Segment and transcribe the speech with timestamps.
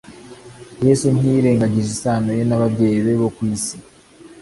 [0.85, 3.77] Yesu ntiyirengagije isano Ye n’ababyeyi be bo ku isi